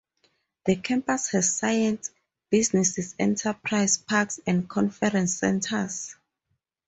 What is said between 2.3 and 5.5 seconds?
business enterprise parks and conference